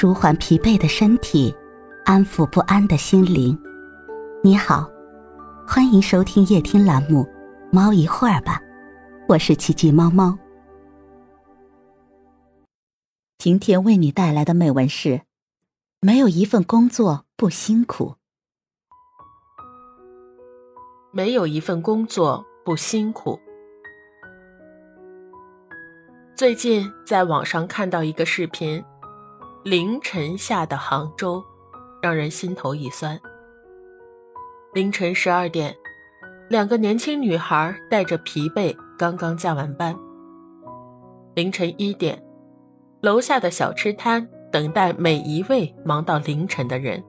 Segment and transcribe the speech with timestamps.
[0.00, 1.52] 舒缓疲惫的身体，
[2.04, 3.58] 安抚不安的心灵。
[4.44, 4.88] 你好，
[5.66, 7.24] 欢迎收听夜听栏目
[7.72, 8.60] 《猫一会儿吧》，
[9.28, 10.38] 我是奇迹猫猫。
[13.38, 15.22] 今天为你带来的美文是：
[16.00, 18.14] 没有一份工作不辛苦，
[21.10, 23.36] 没有一份工作不辛苦。
[26.36, 28.80] 最近在网上看到一个视频。
[29.64, 31.44] 凌晨下的杭州，
[32.00, 33.18] 让人心头一酸。
[34.72, 35.74] 凌晨十二点，
[36.48, 39.94] 两个年轻女孩带着疲惫刚刚加完班。
[41.34, 42.22] 凌晨一点，
[43.00, 47.02] 楼下的小吃摊等待每一位忙到凌晨的人。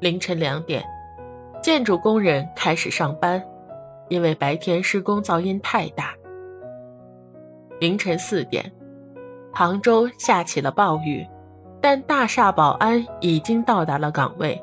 [0.00, 0.82] 凌晨两点，
[1.62, 3.40] 建筑工人开始上班，
[4.08, 6.14] 因为白天施工噪音太大。
[7.78, 8.72] 凌晨四点。
[9.54, 11.24] 杭州下起了暴雨，
[11.80, 14.60] 但大厦保安已经到达了岗位，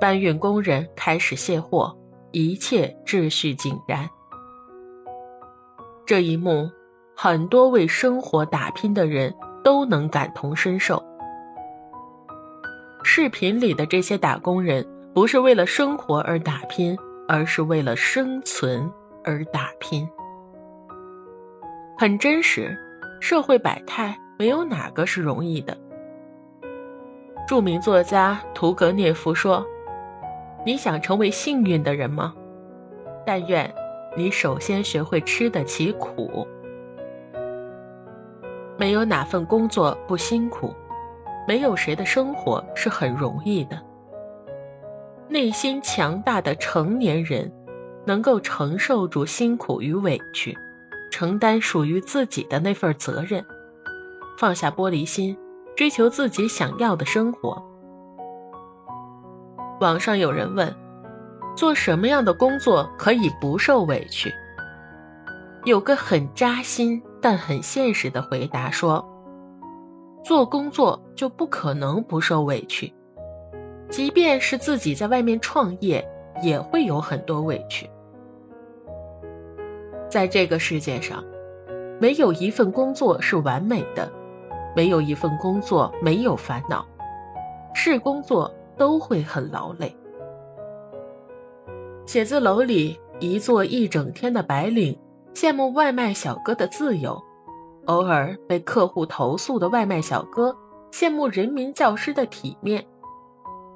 [0.00, 1.92] 搬运工人开始卸货，
[2.30, 4.08] 一切秩序井然。
[6.06, 6.70] 这一幕，
[7.16, 11.02] 很多为生活打拼的人都能感同身受。
[13.02, 18.88] 视频里的这些打工人，不是为了生活而打拼，而是为了生存
[19.24, 20.08] 而打拼，
[21.98, 22.78] 很真实。
[23.22, 25.78] 社会百态，没有哪个是容易的。
[27.46, 29.64] 著名作家屠格涅夫说
[30.66, 32.34] ：“你想成为幸运的人吗？
[33.24, 33.72] 但愿
[34.16, 36.44] 你首先学会吃得起苦。
[38.76, 40.74] 没有哪份工作不辛苦，
[41.46, 43.80] 没有谁的生活是很容易的。
[45.28, 47.48] 内心强大的成年人，
[48.04, 50.58] 能够承受住辛苦与委屈。”
[51.12, 53.44] 承担属于自己的那份责任，
[54.38, 55.36] 放下玻璃心，
[55.76, 57.62] 追求自己想要的生活。
[59.78, 60.74] 网上有人问：
[61.54, 64.32] 做什么样的工作可以不受委屈？
[65.64, 69.06] 有个很扎心但很现实的回答说：
[70.24, 72.90] 做工作就不可能不受委屈，
[73.90, 76.02] 即便是自己在外面创业，
[76.42, 77.88] 也会有很多委屈。
[80.12, 81.24] 在这个世界上，
[81.98, 84.12] 没有一份工作是完美的，
[84.76, 86.86] 没有一份工作没有烦恼，
[87.72, 89.96] 是工作都会很劳累。
[92.04, 94.94] 写字楼里一坐一整天的白领，
[95.32, 97.18] 羡慕外卖小哥的自由；
[97.86, 100.54] 偶尔被客户投诉的外卖小哥，
[100.92, 102.82] 羡慕人民教师的体面；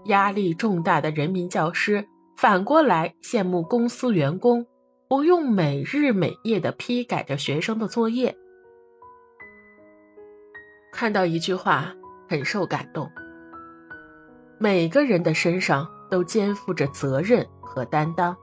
[0.04, 4.66] 压力重大的人民教师，反过来羡慕公司员工。
[5.08, 8.36] 不用每日每夜的批改着学生的作业。
[10.92, 11.94] 看到一句话，
[12.28, 13.08] 很受感动。
[14.58, 18.36] 每个人的身上都肩负着责任和担当，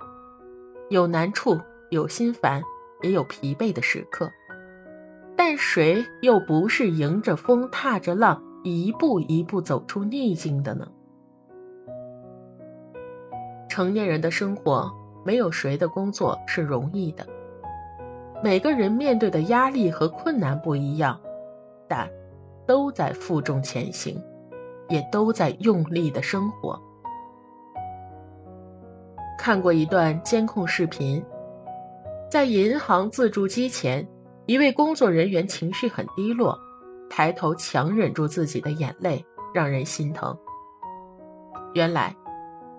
[0.90, 1.60] 有难处，
[1.90, 2.64] 有心烦，
[3.02, 4.32] 也有疲惫的时刻。
[5.36, 10.88] 但谁又不是迎着风，踏着浪，一步一步走出逆境的呢？
[13.68, 15.03] 成年人的生活。
[15.24, 17.26] 没有谁的工作是容易的，
[18.44, 21.20] 每个人面对的压力和困难不一样，
[21.88, 22.10] 但
[22.66, 24.22] 都在负重前行，
[24.90, 26.80] 也都在用力的生活。
[29.38, 31.24] 看过一段监控视频，
[32.30, 34.08] 在银行自助机前，
[34.46, 36.58] 一位工作人员情绪很低落，
[37.10, 40.38] 抬头强忍住自己的眼泪，让人心疼。
[41.74, 42.16] 原来。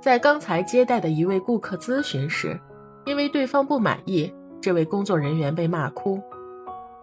[0.05, 2.61] 在刚才接待的一位顾客咨询时，
[3.07, 6.23] 因为对方不满意，这位工作人员被骂哭。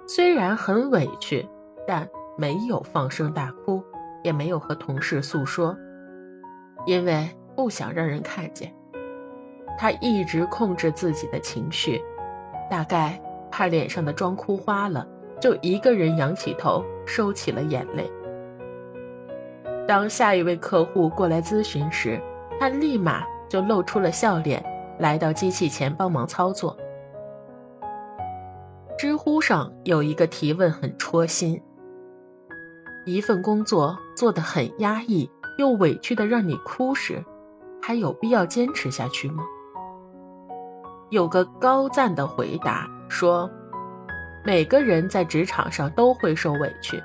[0.06, 1.44] 虽然很委屈，
[1.88, 2.08] 但
[2.38, 3.84] 没有放声大哭，
[4.24, 5.76] 也没有和同事诉说，
[6.86, 8.72] 因为不想让人看见。
[9.80, 12.00] 他一直控制自己的情绪，
[12.70, 13.20] 大概
[13.50, 15.08] 怕脸上的妆哭花了，
[15.40, 18.08] 就一个人仰起头，收起了眼泪。
[19.88, 22.22] 当下一位客户过来咨询时，
[22.62, 24.64] 他立马就露出了笑脸，
[25.00, 26.78] 来到机器前帮忙操作。
[29.00, 31.60] 知乎上有一个提问很戳心：
[33.08, 35.28] 一份工作做得很压抑，
[35.58, 37.26] 又委屈的让你哭时，
[37.82, 39.44] 还有必要坚持下去吗？
[41.10, 43.50] 有个高赞的回答说：
[44.46, 47.02] 每个人在职场上都会受委屈，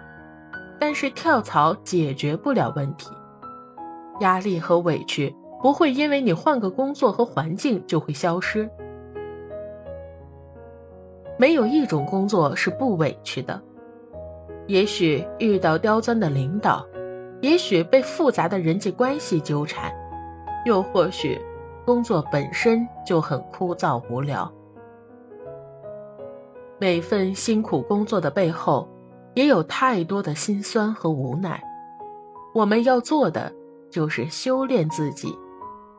[0.79, 3.09] 但是跳槽解决不了问题，
[4.21, 5.35] 压力和委屈。
[5.67, 8.71] 不会因为你换个工作和环境就会消失。
[11.37, 13.61] 没有一种工作是不委屈的。
[14.69, 16.87] 也许遇到刁钻的领导，
[17.41, 19.93] 也许被复杂的人际关系纠缠，
[20.65, 21.37] 又或许
[21.85, 24.49] 工作本身就很枯燥无聊。
[26.79, 28.89] 每份辛苦工作的背后，
[29.35, 31.61] 也有太多的辛酸和无奈。
[32.55, 33.53] 我们要做的
[33.91, 35.37] 就是修炼自己，